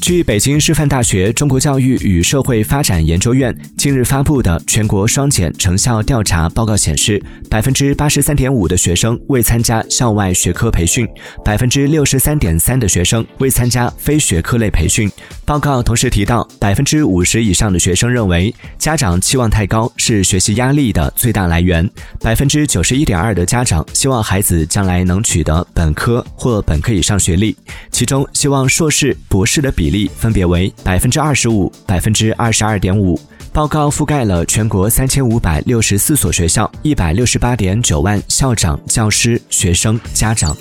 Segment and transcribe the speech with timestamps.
[0.00, 11.06] 据北京师范大学中国教育与社会发展研究院近日发布的全国双减成效调查报告显示，百分之八十三点五的学生未参加校外学科培训，
[11.44, 15.10] 百分之六十三点三的学生未参加非学科类培训。
[15.44, 21.88] 报告同时提到，百分之五十以上的学生认为家长期望太高是学习压力的最大来源，
[22.20, 27.56] 百分之九十一点二的家长希望孩子将来能取得本科或本科以上学历，
[27.90, 30.10] 其中希望硕士、博士的比例。
[30.16, 33.18] 分别为百分之二十五、百分之二十二点五。
[33.52, 40.56] 报告覆盖了全国三千五百六十四所学校，一百六十八点九万校长、教师、学生、家长。